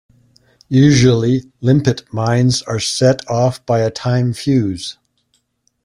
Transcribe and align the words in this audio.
Usually 0.69 1.51
limpet 1.59 2.11
mines 2.11 2.63
are 2.63 2.79
set 2.79 3.21
off 3.29 3.63
by 3.67 3.81
a 3.81 3.91
time 3.91 4.33
fuse. 4.33 4.97